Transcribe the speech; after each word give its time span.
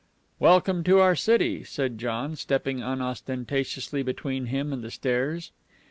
"Welcome 0.39 0.83
to 0.85 0.97
our 0.97 1.15
city," 1.15 1.63
said 1.63 1.99
John, 1.99 2.35
stepping 2.35 2.81
unostentatiously 2.81 4.01
between 4.01 4.47
him 4.47 4.73
and 4.73 4.83
the 4.83 4.89
stairs. 4.89 5.51